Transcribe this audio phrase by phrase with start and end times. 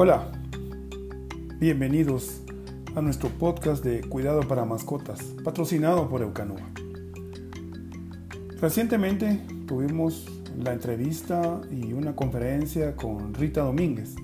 [0.00, 0.30] Hola,
[1.58, 2.42] bienvenidos
[2.94, 6.70] a nuestro podcast de Cuidado para Mascotas, patrocinado por Eucanova.
[8.60, 10.24] Recientemente tuvimos
[10.56, 14.14] la entrevista y una conferencia con Rita Domínguez.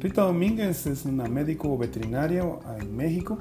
[0.00, 2.46] Rita Domínguez es una médico veterinaria
[2.80, 3.36] en México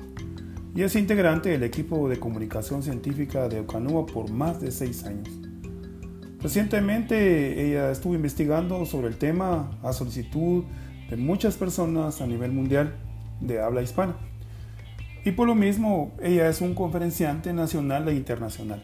[0.76, 5.30] y es integrante del equipo de comunicación científica de Eucanova por más de seis años.
[6.42, 10.66] Recientemente ella estuvo investigando sobre el tema a solicitud
[11.18, 12.96] muchas personas a nivel mundial
[13.40, 14.16] de habla hispana.
[15.24, 18.84] Y por lo mismo, ella es un conferenciante nacional e internacional.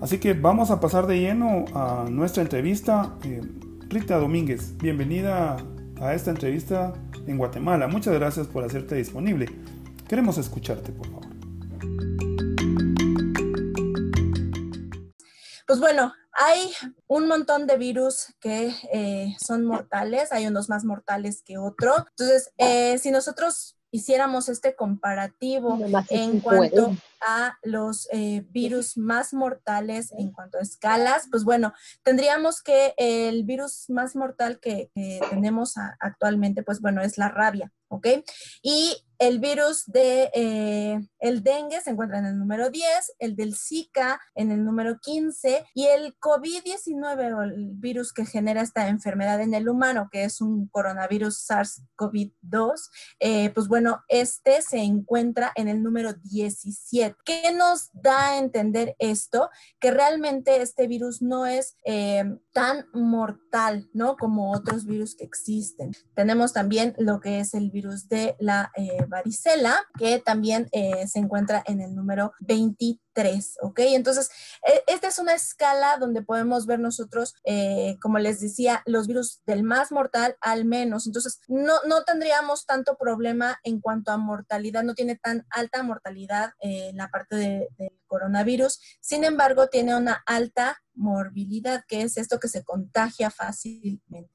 [0.00, 3.14] Así que vamos a pasar de lleno a nuestra entrevista.
[3.24, 3.40] Eh,
[3.88, 5.56] Rita Domínguez, bienvenida
[6.00, 6.92] a esta entrevista
[7.26, 7.86] en Guatemala.
[7.86, 9.46] Muchas gracias por hacerte disponible.
[10.08, 11.26] Queremos escucharte, por favor.
[15.66, 16.12] Pues bueno,
[16.44, 16.72] hay
[17.06, 22.04] un montón de virus que eh, son mortales, hay unos más mortales que otros.
[22.10, 30.12] Entonces, eh, si nosotros hiciéramos este comparativo en cuanto a los eh, virus más mortales
[30.16, 34.90] en cuanto a escalas, pues bueno, tendríamos que el virus más mortal que,
[35.30, 38.06] tenemos actualmente, pues bueno, es la rabia, ¿ok?
[38.62, 43.54] Y el virus de eh, el dengue se encuentra en el número 10, el del
[43.54, 49.40] Zika en el número 15 y el COVID-19 o el virus que genera esta enfermedad
[49.40, 52.90] en el humano, que es un coronavirus SARS-CoV-2,
[53.20, 57.14] eh, pues bueno, este se encuentra en el número 17.
[57.24, 59.50] ¿Qué nos da a entender esto?
[59.78, 64.16] Que realmente este virus no es eh, tan mortal, ¿no?
[64.16, 65.92] Como otros virus que existen.
[66.16, 68.72] Tenemos también lo que es el virus de la
[69.12, 73.78] varicela, que también eh, se encuentra en el número 23, ¿ok?
[73.80, 74.30] Entonces,
[74.66, 79.42] e, esta es una escala donde podemos ver nosotros, eh, como les decía, los virus
[79.46, 81.06] del más mortal al menos.
[81.06, 86.54] Entonces, no, no tendríamos tanto problema en cuanto a mortalidad, no tiene tan alta mortalidad
[86.60, 87.68] eh, la parte del
[88.12, 94.30] coronavirus, sin embargo, tiene una alta morbilidad, que es esto que se contagia fácilmente.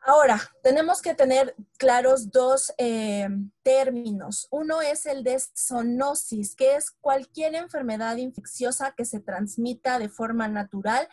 [0.00, 3.28] Ahora, tenemos que tener claros dos eh,
[3.62, 4.48] términos.
[4.50, 10.48] Uno es el de zoonosis, que es cualquier enfermedad infecciosa que se transmita de forma
[10.48, 11.06] natural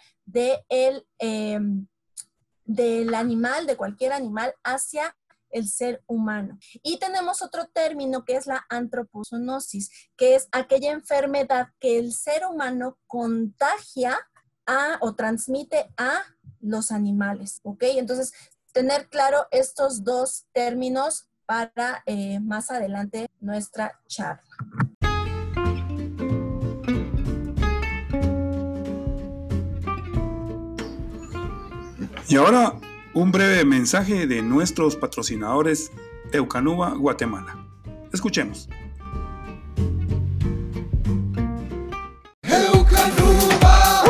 [1.19, 1.88] em,
[2.63, 5.13] del animal, de cualquier animal, hacia
[5.52, 6.58] el ser humano.
[6.84, 12.46] Y tenemos otro término que es la antropozoonosis, que es aquella enfermedad que el ser
[12.46, 14.18] humano contagia
[14.66, 16.24] a o transmite a
[16.59, 17.84] los animales, ¿ok?
[17.84, 18.34] Entonces,
[18.74, 24.44] tener claro estos dos términos para eh, más adelante nuestra charla.
[32.29, 32.78] Y ahora
[33.17, 35.91] un breve mensaje de nuestros patrocinadores
[36.31, 37.57] Eucanuba Guatemala.
[38.13, 38.69] Escuchemos.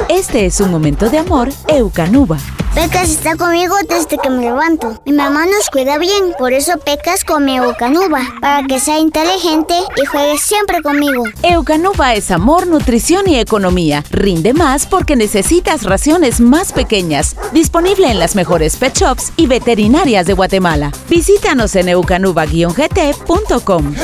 [0.09, 2.37] Este es un momento de amor Eucanuba.
[2.77, 5.01] Pecas está conmigo desde que me levanto.
[5.03, 10.05] Mi mamá nos cuida bien, por eso Pecas come Eucanuba, para que sea inteligente y
[10.05, 11.23] juegue siempre conmigo.
[11.41, 14.03] Eucanuba es amor, nutrición y economía.
[14.11, 17.35] Rinde más porque necesitas raciones más pequeñas.
[17.51, 20.91] Disponible en las mejores pet shops y veterinarias de Guatemala.
[21.09, 23.95] Visítanos en eucanuba-gt.com.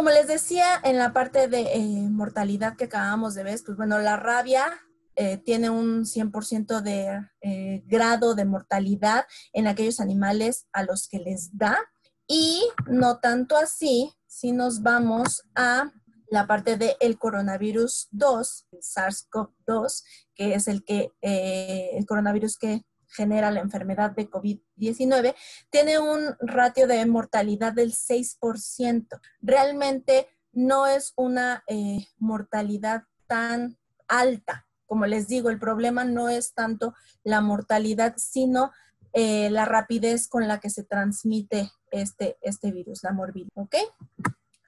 [0.00, 3.98] como les decía, en la parte de eh, mortalidad que acabamos de ver, pues bueno,
[3.98, 4.64] la rabia
[5.14, 11.18] eh, tiene un 100% de eh, grado de mortalidad en aquellos animales a los que
[11.18, 11.76] les da.
[12.26, 15.92] Y no tanto así si nos vamos a
[16.30, 20.02] la parte del coronavirus 2, el SARS-CoV-2,
[20.34, 25.34] que es el, que, el coronavirus que genera la enfermedad de COVID-19,
[25.70, 29.20] tiene un ratio de mortalidad del 6%.
[29.40, 33.78] Realmente no es una eh, mortalidad tan
[34.08, 34.66] alta.
[34.86, 38.72] Como les digo, el problema no es tanto la mortalidad, sino
[39.12, 43.50] eh, la rapidez con la que se transmite este, este virus, la morbilidad.
[43.54, 43.76] ¿Ok?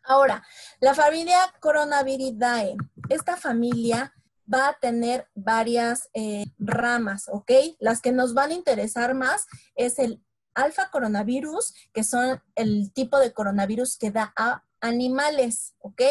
[0.05, 0.43] Ahora,
[0.81, 2.77] la familia Coronaviridae.
[3.09, 4.13] Esta familia
[4.53, 7.51] va a tener varias eh, ramas, ¿ok?
[7.79, 10.23] Las que nos van a interesar más es el
[10.55, 16.03] alfa coronavirus, que son el tipo de coronavirus que da a animales, ¿ok?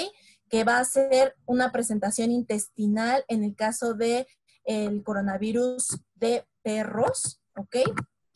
[0.49, 4.27] Que va a ser una presentación intestinal en el caso de
[4.63, 7.77] el coronavirus de perros, ¿ok?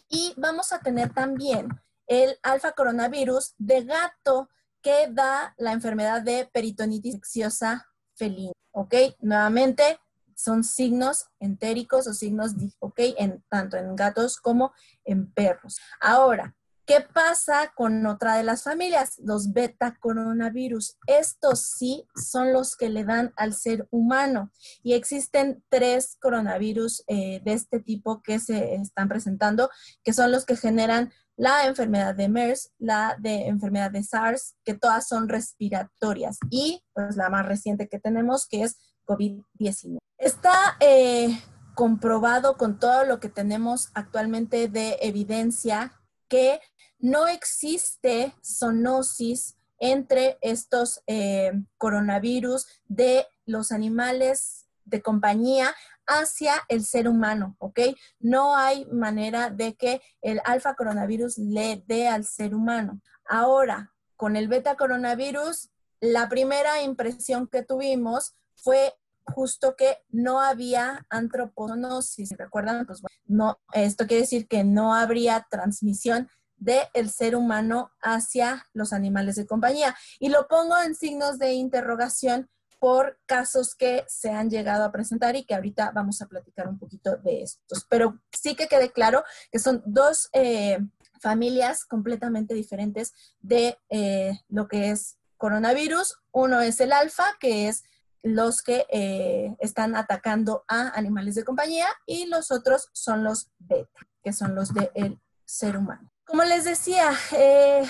[0.10, 1.70] Y vamos a tener también
[2.08, 4.50] el alfa coronavirus de gato
[4.82, 8.96] que da la enfermedad de peritonitis infecciosa felina, ¿ok?
[9.20, 10.00] Nuevamente,
[10.36, 13.00] son signos entéricos o signos, ¿ok?
[13.18, 14.74] En, tanto en gatos como
[15.04, 15.80] en perros.
[16.00, 19.20] Ahora, ¿qué pasa con otra de las familias?
[19.24, 20.98] Los beta coronavirus.
[21.08, 24.52] Estos sí son los que le dan al ser humano.
[24.84, 29.70] Y existen tres coronavirus eh, de este tipo que se están presentando,
[30.04, 34.74] que son los que generan la enfermedad de MERS, la de enfermedad de SARS, que
[34.74, 36.38] todas son respiratorias.
[36.50, 39.98] Y pues la más reciente que tenemos, que es COVID-19.
[40.18, 41.38] Está eh,
[41.76, 45.92] comprobado con todo lo que tenemos actualmente de evidencia
[46.28, 46.60] que
[47.00, 55.76] no existe zoonosis entre estos eh, coronavirus de los animales de compañía
[56.08, 57.80] hacia el ser humano, ¿ok?
[58.20, 63.02] No hay manera de que el alfa coronavirus le dé al ser humano.
[63.28, 65.70] Ahora, con el beta coronavirus,
[66.00, 68.94] la primera impresión que tuvimos fue
[69.26, 72.86] justo que no había antroponosis, ¿recuerdan?
[72.86, 79.36] Pues no, esto quiere decir que no habría transmisión del ser humano hacia los animales
[79.36, 79.96] de compañía.
[80.20, 82.50] Y lo pongo en signos de interrogación
[82.80, 86.78] por casos que se han llegado a presentar y que ahorita vamos a platicar un
[86.78, 87.86] poquito de estos.
[87.90, 90.80] Pero sí que quede claro que son dos eh,
[91.20, 96.20] familias completamente diferentes de eh, lo que es coronavirus.
[96.32, 97.84] Uno es el alfa, que es
[98.22, 104.08] los que eh, están atacando a animales de compañía y los otros son los beta,
[104.24, 106.12] que son los del ser humano.
[106.26, 107.84] Como les decía, eh,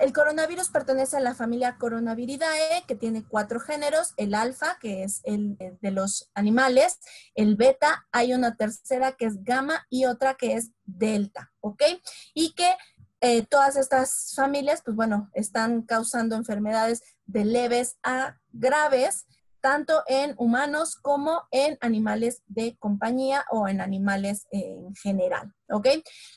[0.00, 5.20] el coronavirus pertenece a la familia Coronaviridae, que tiene cuatro géneros, el alfa, que es
[5.22, 6.98] el de los animales,
[7.36, 11.82] el beta, hay una tercera que es gamma y otra que es delta, ¿ok?
[12.34, 12.74] Y que
[13.20, 19.26] eh, todas estas familias, pues bueno, están causando enfermedades de leves a graves
[19.62, 25.86] tanto en humanos como en animales de compañía o en animales en general, ¿ok?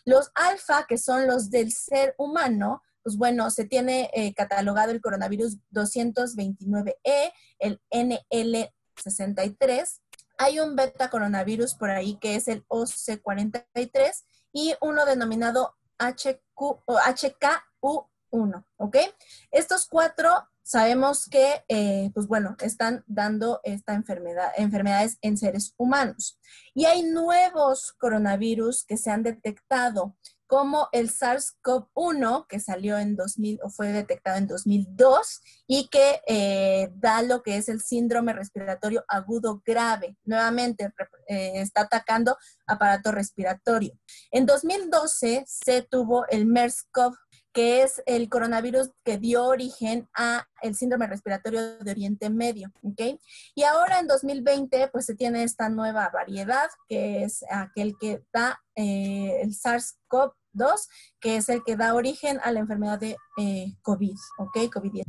[0.06, 5.02] Los alfa, que son los del ser humano, pues bueno, se tiene eh, catalogado el
[5.02, 10.00] coronavirus 229E, el NL63.
[10.38, 14.24] Hay un beta coronavirus por ahí que es el OC43
[14.54, 18.98] y uno denominado HQ, HKU1, ¿ok?
[19.52, 26.40] Estos cuatro sabemos que, eh, pues bueno, están dando esta enfermedad, enfermedades en seres humanos.
[26.74, 30.18] Y hay nuevos coronavirus que se han detectado,
[30.48, 36.92] como el SARS-CoV-1, que salió en 2000 o fue detectado en 2002 y que eh,
[36.96, 40.18] da lo que es el síndrome respiratorio agudo grave.
[40.24, 40.92] Nuevamente,
[41.28, 42.38] eh, está atacando
[42.68, 43.94] aparato respiratorio.
[44.32, 47.16] En 2012 se tuvo el MERS-CoV
[47.56, 53.18] que es el coronavirus que dio origen a el síndrome respiratorio de Oriente Medio, ¿ok?
[53.56, 58.62] Y ahora en 2020, pues se tiene esta nueva variedad, que es aquel que da
[58.76, 60.90] eh, el SARS-CoV-2,
[61.22, 64.58] que es el que da origen a la enfermedad de eh, COVID, ¿ok?
[64.74, 65.06] COVID-19.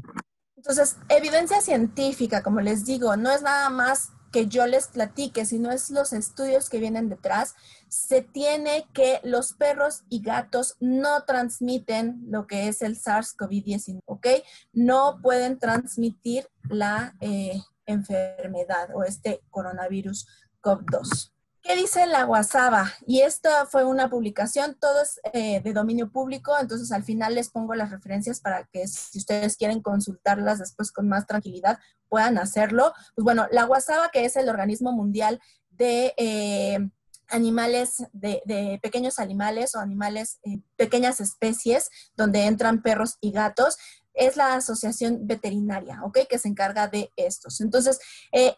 [0.55, 5.71] Entonces, evidencia científica, como les digo, no es nada más que yo les platique, sino
[5.71, 7.55] es los estudios que vienen detrás,
[7.89, 14.27] se tiene que los perros y gatos no transmiten lo que es el SARS-CoV-19, ¿ok?
[14.75, 20.27] No pueden transmitir la eh, enfermedad o este coronavirus
[20.61, 21.33] COV-2.
[21.67, 22.87] ¿Qué dice la WhatsApp?
[23.09, 27.51] Y esta fue una publicación, todo es eh, de dominio público, entonces al final les
[27.51, 32.93] pongo las referencias para que si ustedes quieren consultarlas después con más tranquilidad puedan hacerlo.
[33.17, 36.89] Pues bueno, la WhatsApp, que es el organismo mundial de eh,
[37.31, 43.77] animales, de, pequeños animales o animales, eh, pequeñas especies, donde entran perros y gatos,
[44.15, 46.21] es la asociación veterinaria, ¿ok?
[46.31, 47.61] Que se encarga de estos.
[47.61, 47.99] Entonces,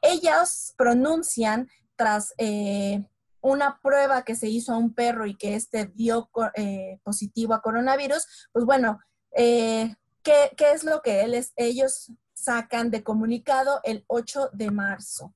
[0.02, 1.68] ellos pronuncian
[1.98, 3.04] tras eh,
[3.40, 7.60] una prueba que se hizo a un perro y que este dio eh, positivo a
[7.60, 9.00] coronavirus, pues bueno,
[9.32, 11.26] eh, ¿qué, es lo que
[11.56, 15.34] ellos sacan de comunicado el 8 de marzo?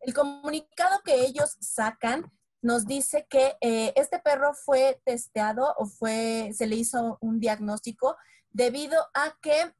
[0.00, 2.30] El comunicado que ellos sacan
[2.60, 8.16] nos dice que este perro fue testeado o fue, se le hizo un diagnóstico
[8.54, 9.74] debido a que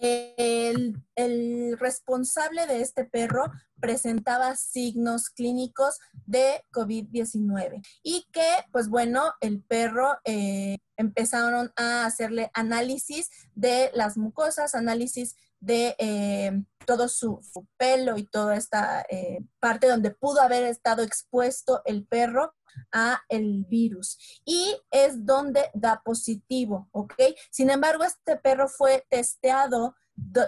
[0.00, 9.62] el, responsable de este perro presentaba signos clínicos de COVID-19 y que, pues bueno, el
[9.62, 17.40] perro eh, empezaron a hacerle análisis de las mucosas, análisis de eh, todo su,
[17.76, 22.54] pelo y toda esta eh, parte donde pudo haber estado expuesto el perro
[22.92, 27.14] a el virus y es donde da positivo, ¿ok?
[27.50, 29.94] Sin embargo, este perro fue testeado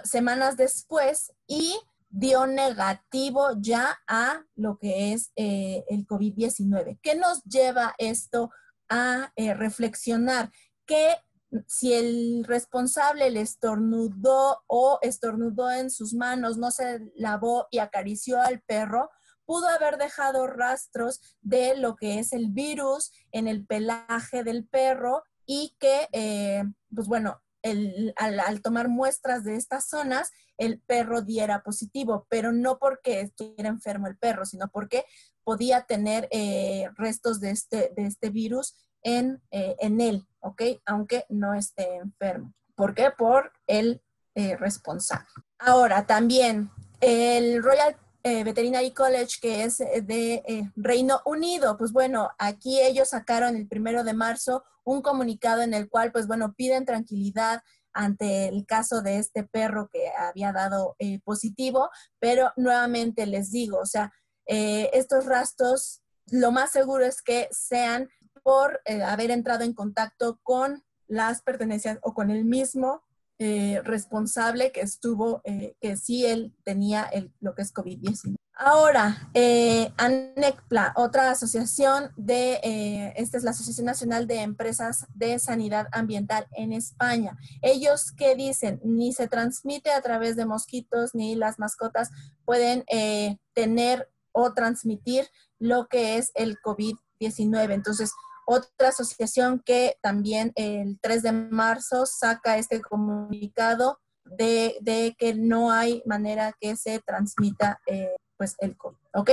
[0.03, 1.75] semanas después y
[2.09, 6.99] dio negativo ya a lo que es eh, el COVID-19.
[7.01, 8.49] ¿Qué nos lleva esto
[8.89, 10.51] a eh, reflexionar?
[10.85, 11.17] Que
[11.67, 18.41] si el responsable le estornudó o estornudó en sus manos, no se lavó y acarició
[18.41, 19.09] al perro,
[19.45, 25.23] pudo haber dejado rastros de lo que es el virus en el pelaje del perro
[25.45, 26.63] y que, eh,
[26.93, 27.41] pues bueno,
[28.15, 34.07] al, tomar muestras de estas zonas, el perro diera positivo, pero no porque estuviera enfermo
[34.07, 35.05] el perro, sino porque
[35.43, 40.61] podía tener eh, restos de este, de este virus en, eh, en, él, ¿ok?
[40.85, 42.53] Aunque no esté enfermo.
[42.75, 43.11] ¿Por qué?
[43.11, 44.01] Por el
[44.57, 45.27] responsable.
[45.57, 51.77] Ahora, también el Royal eh, Veterinary College, que es eh, de eh, Reino Unido.
[51.77, 56.27] Pues bueno, aquí ellos sacaron el primero de marzo un comunicado en el cual, pues
[56.27, 57.61] bueno, piden tranquilidad
[57.93, 61.89] ante el caso de este perro que había dado positivo,
[62.19, 64.11] pero nuevamente les digo, o sea,
[64.45, 66.01] estos rastros,
[66.31, 68.09] lo más seguro es que sean
[68.49, 73.03] por haber entrado en contacto con las pertenencias o con el mismo
[73.37, 78.33] eh, responsable que estuvo, eh, que sí él tenía el, lo que es COVID-19.
[78.55, 85.37] Ahora, eh, ANECPLA, otra asociación de, eh, esta es la Asociación Nacional de Empresas de
[85.37, 87.37] Sanidad Ambiental en España.
[87.61, 92.09] Ellos que dicen, ni se transmite a través de mosquitos, ni las mascotas
[92.45, 92.83] pueden
[93.53, 95.27] tener o transmitir
[95.59, 97.73] lo que es el COVID-19.
[97.73, 98.11] Entonces,
[98.49, 106.01] otra asociación que también el 3 de marzo saca este comunicado de, que no hay
[106.05, 109.29] manera que se transmita eh, pues el COVID, ¿ok?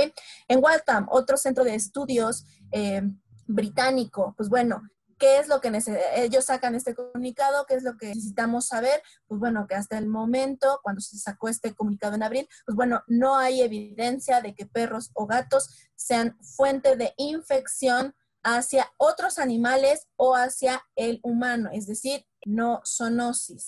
[0.47, 3.01] En Waltham, otro centro de estudios eh,
[3.47, 4.83] británico, pues bueno,
[5.17, 5.71] ¿qué es lo que
[6.15, 7.65] ellos sacan este comunicado?
[7.65, 9.01] ¿Qué es lo que necesitamos saber?
[9.25, 13.01] Pues bueno, que hasta el momento, cuando se sacó este comunicado en abril, pues bueno,
[13.07, 18.13] no hay evidencia de que perros o gatos sean fuente de infección
[18.47, 23.65] hacia otros animales o hacia el humano, es decir, no zoonosis.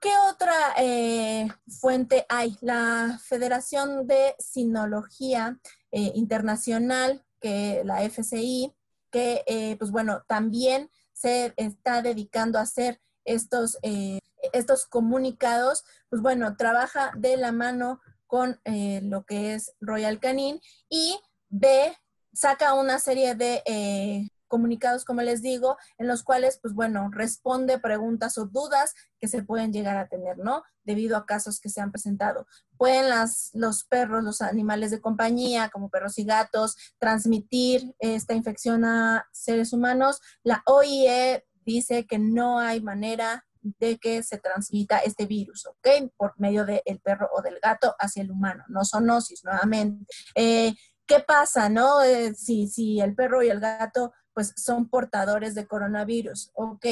[0.00, 1.48] ¿Qué, otra eh,
[1.80, 2.56] fuente hay?
[2.62, 5.60] La Federación de Sinología
[5.90, 8.72] eh, Internacional, que la FCI,
[9.10, 13.78] que eh, pues bueno, también se está dedicando a hacer estos,
[14.52, 21.18] estos comunicados, pues bueno, trabaja de la mano con lo que es Royal Canin y
[21.48, 21.96] ve
[22.34, 27.78] saca una serie de eh, comunicados, como les digo, en los cuales, pues bueno, responde
[27.78, 30.62] preguntas o dudas que se pueden llegar a tener, ¿no?
[30.84, 32.46] Debido a casos que se han presentado.
[32.76, 38.84] Pueden las, los perros, los animales de compañía, como perros y gatos, transmitir esta infección
[38.84, 40.20] a seres humanos.
[40.42, 46.12] La OIE dice que no hay manera de que se transmita este virus, ¿ok?
[46.16, 50.04] Por medio del perro o del gato hacia el humano, no zoonosis, nuevamente.
[50.34, 50.74] Eh,
[51.06, 52.02] ¿Qué pasa, no?
[52.02, 56.50] Eh, si, si el perro y el gato pues son portadores de coronavirus.
[56.54, 56.86] Ok,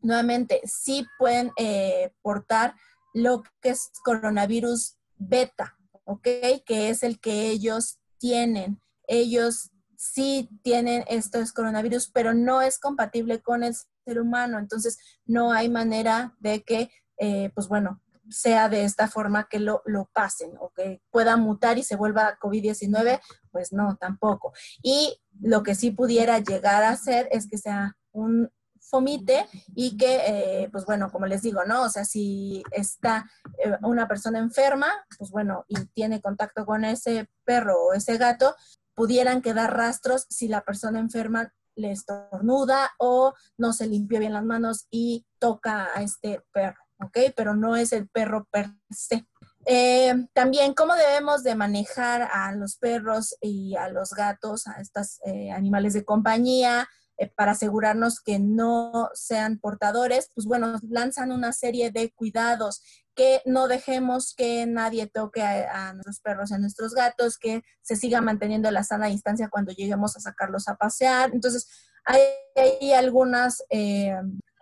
[0.00, 2.74] nuevamente, sí pueden eh, portar
[3.14, 6.28] lo que es coronavirus beta, ok,
[6.66, 8.80] que es el que ellos tienen.
[9.06, 14.58] Ellos sí tienen estos coronavirus, pero no es compatible con el ser humano.
[14.58, 19.82] Entonces, no hay manera de que, eh, pues bueno, sea de esta forma que lo,
[20.12, 24.52] pasen o que pueda mutar y se vuelva COVID-19, pues no, tampoco.
[24.82, 28.50] Y lo que sí pudiera llegar a ser es que sea un
[28.80, 31.84] fomite y que, eh, pues bueno, como les digo, ¿no?
[31.84, 33.30] O sea, si está
[33.64, 34.88] eh, una persona enferma,
[35.18, 38.54] pues bueno, y tiene contacto con ese perro o ese gato,
[38.94, 44.44] pudieran quedar rastros si la persona enferma le estornuda o no se limpió bien las
[44.44, 46.81] manos y toca a este perro.
[47.02, 47.18] ¿Ok?
[47.36, 49.26] Pero no es el perro per se.
[49.64, 55.20] Eh, también cómo debemos de manejar a los perros y a los gatos, a estos
[55.24, 61.52] eh, animales de compañía, eh, para asegurarnos que no sean portadores, pues bueno, lanzan una
[61.52, 62.82] serie de cuidados,
[63.14, 67.94] que no dejemos que nadie toque a, nuestros perros y a nuestros gatos, que se
[67.94, 71.30] siga manteniendo la sana distancia cuando lleguemos a sacarlos a pasear.
[71.32, 71.68] Entonces,
[72.04, 72.22] hay,
[72.56, 73.62] hay algunas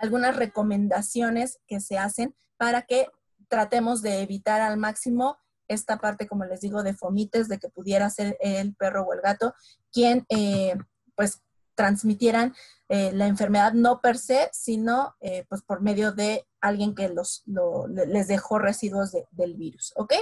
[0.01, 3.09] algunas recomendaciones que se hacen para que
[3.49, 5.37] tratemos de evitar al máximo
[5.69, 9.21] esta parte, como les digo, de fomites, de que pudiera ser el perro o el
[9.21, 9.55] gato
[9.93, 10.77] quien eh,
[11.15, 11.43] pues
[11.75, 12.55] transmitieran
[12.89, 17.45] eh, la enfermedad no per se, sino eh, pues por medio de alguien que los,
[17.87, 20.13] les dejó residuos del virus, ¿ok?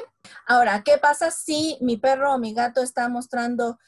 [0.46, 3.78] Ahora, ¿qué pasa si mi perro o mi gato está mostrando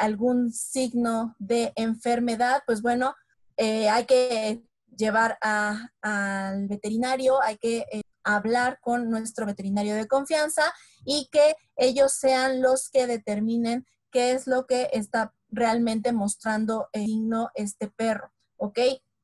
[0.00, 2.62] algún signo de enfermedad?
[2.64, 3.16] Pues bueno,
[3.58, 4.62] hay que
[4.96, 7.86] llevar al veterinario, hay que
[8.24, 10.72] hablar con nuestro veterinario de confianza
[11.04, 17.06] y que ellos sean los que determinen qué es lo que está realmente mostrando el
[17.06, 18.78] signo este perro, ¿ok?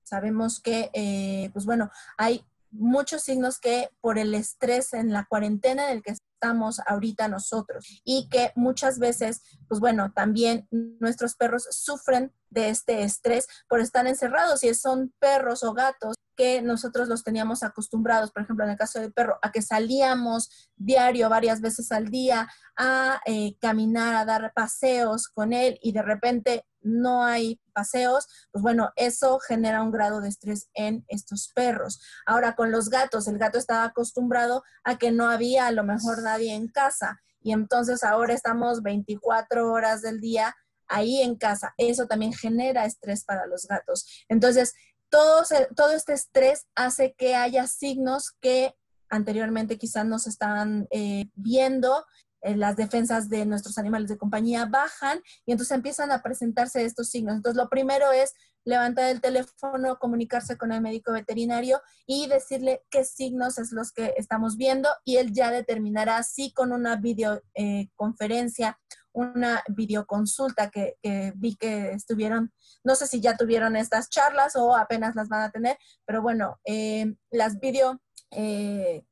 [0.05, 5.91] Sabemos que, eh, pues bueno, hay muchos signos que por el estrés en la cuarentena
[5.91, 11.69] en el que estamos ahorita nosotros y que muchas veces, pues bueno, también nuestros perros
[11.71, 17.23] sufren de este estrés por estar encerrados y son perros o gatos que nosotros los
[17.23, 21.93] teníamos acostumbrados, por ejemplo, en el caso del perro, a que salíamos diario varias veces
[21.93, 27.61] al día a eh, caminar, a dar paseos con él y de repente no hay
[27.73, 32.01] paseos, pues bueno, eso genera un grado de estrés en estos perros.
[32.27, 36.23] Ahora con los gatos, el gato estaba acostumbrado a que no había a lo mejor
[36.23, 40.55] nadie en casa y entonces ahora estamos 24 horas del día
[40.87, 41.75] ahí en casa.
[41.77, 44.07] Eso también genera estrés para los gatos.
[44.29, 44.75] Entonces,
[45.09, 45.43] todo,
[45.77, 48.75] todo este estrés hace que haya signos que
[49.09, 52.07] anteriormente quizás no se estaban eh, viendo,
[52.43, 57.37] las defensas de nuestros animales de compañía bajan y entonces empiezan a presentarse estos signos.
[57.37, 58.35] Entonces, lo primero es
[58.65, 64.15] levantar el teléfono, comunicarse con el médico veterinario y decirle qué signos es los que
[64.17, 68.79] estamos viendo y él ya determinará si con una videoconferencia
[69.15, 70.97] una videoconsulta que,
[71.37, 72.51] vi que estuvieron,
[72.83, 76.59] no sé si ya tuvieron estas charlas o apenas las van a tener, pero bueno,
[76.65, 78.01] eh, las videoconferencias
[78.35, 79.05] eh,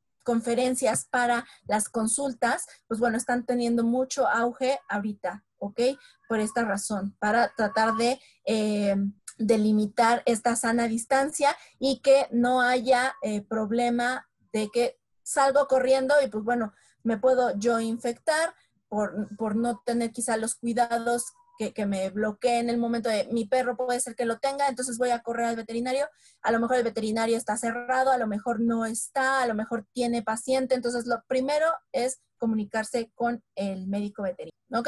[1.05, 5.79] para las consultas, pues bueno, están teniendo mucho auge ahorita, ¿ok?
[6.27, 8.95] Por esta razón, para tratar de eh,
[9.37, 13.15] delimitar esta sana distancia y que no haya
[13.47, 18.53] problema de que salgo corriendo y pues bueno, me puedo yo infectar,
[18.91, 21.31] por, no tener quizá los cuidados
[21.69, 24.97] que, me bloquee en el momento de mi perro puede ser que lo tenga, entonces
[24.97, 26.07] voy a correr al veterinario.
[26.41, 29.85] A lo mejor el veterinario está cerrado, a lo mejor no está, a lo mejor
[29.93, 30.75] tiene paciente.
[30.75, 34.57] Entonces, lo primero es comunicarse con el médico veterinario.
[34.73, 34.87] ¿Ok?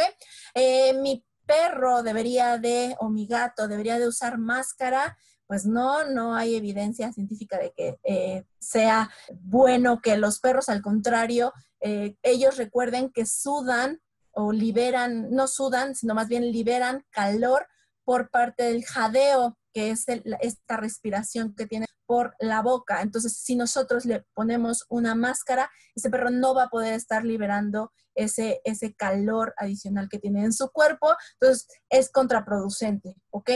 [0.55, 5.17] Eh, mi perro debería de, o mi gato debería de usar máscara.
[5.45, 10.81] Pues no, no hay evidencia científica de que eh, sea bueno que los perros, al
[10.81, 13.99] contrario, eh, ellos recuerden que sudan
[14.33, 17.67] o liberan, no sudan, sino más bien liberan calor
[18.03, 20.05] por parte del jadeo, que es
[20.41, 23.01] esta respiración que tiene por la boca.
[23.01, 27.91] Entonces, si nosotros le ponemos una máscara, ese perro no va a poder estar liberando
[28.13, 31.15] ese, ese calor adicional que tiene en su cuerpo.
[31.39, 33.49] Entonces, es contraproducente, ¿ok?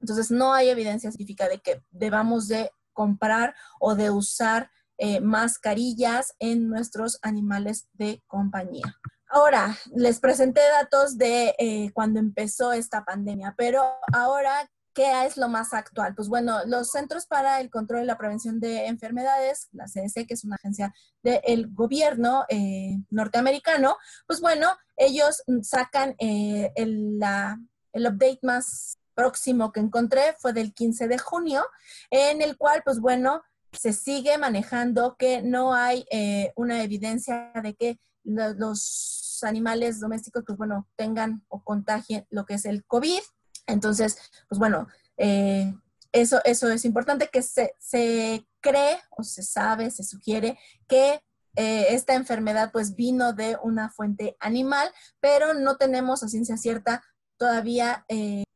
[0.00, 6.34] Entonces, no hay evidencia científica de que debamos de comprar o de usar eh, mascarillas
[6.38, 9.00] en nuestros animales de compañía.
[9.34, 15.48] Ahora, les presenté datos de eh, cuando empezó esta pandemia, pero ahora, ¿qué es lo
[15.48, 16.14] más actual?
[16.14, 20.34] Pues bueno, los Centros para el Control y la Prevención de Enfermedades, la CDC, que
[20.34, 20.92] es una agencia
[21.22, 24.68] del gobierno eh, norteamericano, pues bueno,
[24.98, 31.64] ellos sacan el, el update más próximo que encontré fue del 15 de junio,
[32.10, 33.40] en el cual, pues bueno,
[33.72, 40.58] se sigue manejando que no hay eh, una evidencia de que los animales domésticos, pues
[40.58, 43.20] bueno, tengan o contagien lo que es el COVID.
[43.66, 45.74] Entonces, pues bueno, eh,
[46.12, 51.20] eso, eso es importante que se, se, cree o se sabe, se sugiere que
[51.56, 54.88] eh, esta enfermedad pues vino de una fuente animal,
[55.20, 57.02] pero no tenemos a ciencia cierta
[57.36, 58.04] todavía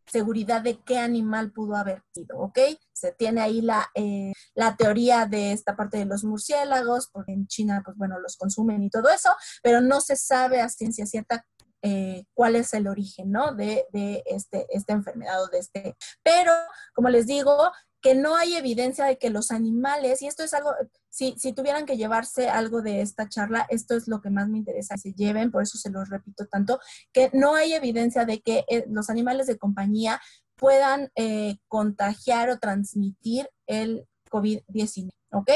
[0.06, 2.58] seguridad de qué animal pudo haber sido, ¿ok?
[2.92, 7.46] Se tiene ahí la, eh, la teoría de esta parte de los murciélagos, porque en
[7.46, 9.30] China, pues bueno, los consumen y todo eso,
[9.62, 11.44] pero no se sabe a ciencia cierta
[11.82, 13.54] eh, cuál es el origen, ¿no?
[13.54, 15.96] De, de este, esta enfermedad o de este.
[16.22, 16.52] Pero,
[16.94, 20.72] como les digo, que no hay evidencia de que los animales, y esto es algo,
[21.10, 24.58] si, si tuvieran que llevarse algo de esta charla, esto es lo que más me
[24.58, 26.78] interesa que se lleven, por eso se los repito tanto,
[27.12, 30.20] que no hay evidencia de que eh, los animales de compañía
[30.56, 35.50] puedan eh, contagiar o transmitir el COVID-19, ¿ok?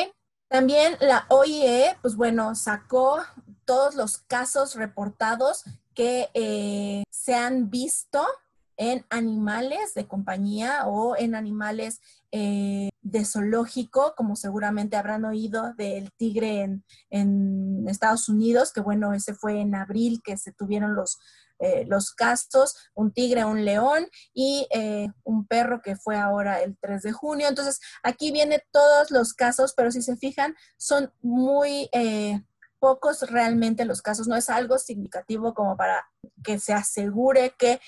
[0.49, 3.21] También la OIE, pues bueno, sacó
[3.65, 8.27] todos los casos reportados que eh, se han visto
[8.81, 12.01] en animales de compañía o en animales
[12.33, 19.13] eh, de zoológico, como seguramente habrán oído del tigre en, en, Estados Unidos, que bueno,
[19.13, 21.19] ese fue en abril que se tuvieron los,
[21.59, 22.15] eh, los
[22.95, 27.49] un tigre, un león y eh, un perro que fue ahora el 3 de junio.
[27.49, 31.91] Entonces, aquí vienen todos los casos, pero si se fijan, son muy...
[31.93, 32.43] Eh,
[32.81, 36.11] pocos realmente los casos, no es algo significativo como para
[36.43, 37.81] que se asegure que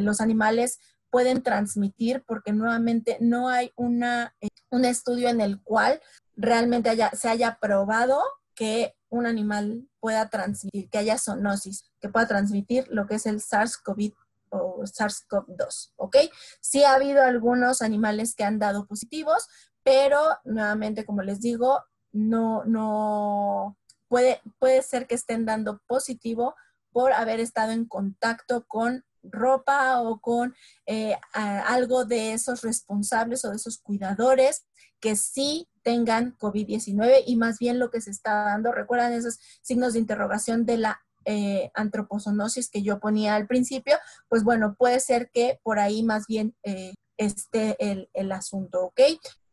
[0.00, 0.78] los animales
[1.10, 4.34] pueden transmitir, porque nuevamente no hay una,
[4.70, 6.00] un estudio en el cual
[6.36, 8.22] realmente haya, se haya probado
[8.54, 13.40] que un animal pueda transmitir, que haya zoonosis, que pueda transmitir lo que es el
[13.40, 14.14] SARS-CoV
[14.50, 16.16] o SARS-CoV-2, ¿ok?
[16.60, 19.48] Sí ha habido algunos animales que han dado positivos,
[19.82, 23.76] pero nuevamente, como les digo, no, no,
[24.10, 26.56] puede, puede ser que estén dando positivo
[26.90, 30.54] por haber estado en contacto con ropa o con
[30.86, 34.66] eh, algo de esos responsables o de esos cuidadores
[34.98, 39.92] que sí tengan COVID-19 y más bien lo que se está dando, recuerdan esos signos
[39.92, 43.96] de interrogación de la eh, antroposonosis que yo ponía al principio,
[44.28, 49.00] pues bueno, puede ser que por ahí más bien eh, esté el, asunto, ¿ok?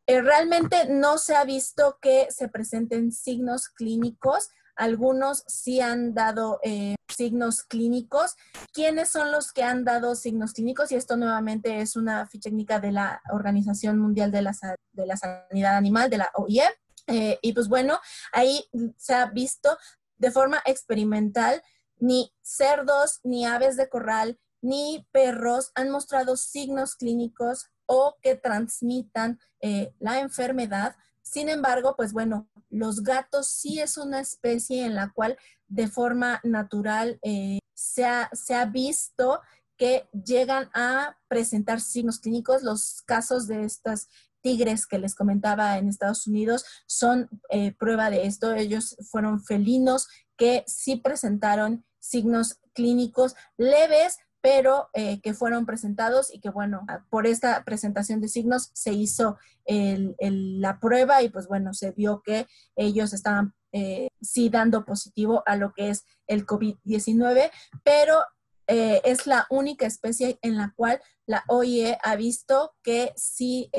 [0.07, 6.59] Eh, realmente no se ha visto que se presenten signos clínicos algunos sí han dado
[6.63, 8.35] eh, signos clínicos.
[8.71, 10.91] ¿Quiénes son los que han dado signos clínicos?
[10.91, 14.55] Y esto nuevamente es una ficha técnica de la Organización Mundial de la,
[14.93, 16.63] de la Sanidad Animal, de la OIE.
[17.07, 17.99] Eh, y pues bueno,
[18.31, 18.65] ahí
[18.97, 19.77] se ha visto
[20.17, 21.61] de forma experimental
[21.97, 29.39] ni cerdos, ni aves de corral, ni perros han mostrado signos clínicos o que transmitan
[29.61, 30.95] eh, la enfermedad.
[31.23, 36.39] Sin embargo, pues bueno, los gatos sí es una especie en la cual de forma
[36.43, 39.41] natural eh, se, ha, visto
[39.77, 42.63] que llegan a presentar signos clínicos.
[42.63, 44.07] Los casos de estas
[44.41, 48.53] tigres que les comentaba en Estados Unidos son eh, prueba de esto.
[48.53, 56.39] Ellos fueron felinos que sí presentaron signos clínicos leves, pero eh, que fueron presentados y
[56.39, 61.91] que bueno, por esta presentación de signos se hizo la prueba y pues bueno, se
[61.91, 67.51] vio que ellos estaban eh, sí dando positivo a lo que es el COVID-19,
[67.83, 68.23] pero
[68.67, 73.69] eh, es la única especie en la cual la OIE ha visto que sí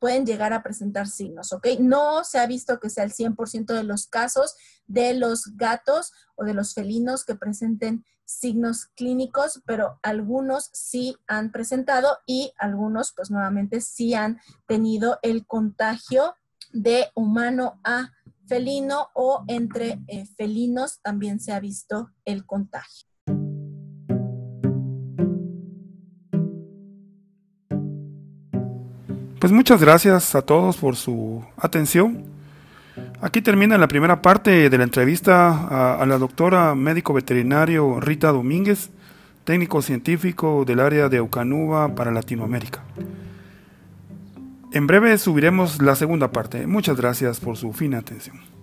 [0.00, 1.66] pueden llegar a presentar signos, ¿ok?
[1.78, 4.56] No se ha visto que sea el 100% de los casos
[4.88, 11.50] de los gatos o de los felinos que presenten signos clínicos, pero algunos sí han
[11.52, 16.34] presentado y algunos pues nuevamente sí han tenido el contagio
[16.72, 18.12] de humano a
[18.46, 23.08] felino o entre eh, felinos también se ha visto el contagio.
[29.48, 32.22] Pues muchas gracias a todos por su atención.
[33.22, 38.90] Aquí termina la primera parte de la entrevista a, la doctora médico veterinario Rita Domínguez,
[39.44, 42.82] técnico científico del área de Eucanuba para Latinoamérica.
[44.74, 46.66] En breve subiremos la segunda parte.
[46.66, 48.57] Muchas gracias por su fina atención.